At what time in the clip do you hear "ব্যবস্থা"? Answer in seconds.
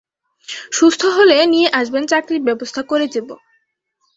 2.47-2.81